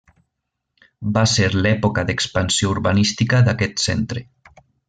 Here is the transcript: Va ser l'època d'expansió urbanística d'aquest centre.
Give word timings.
Va 1.17 1.25
ser 1.33 1.49
l'època 1.57 2.05
d'expansió 2.09 2.75
urbanística 2.77 3.47
d'aquest 3.51 3.89
centre. 3.89 4.29